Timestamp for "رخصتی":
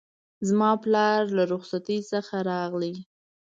1.53-1.99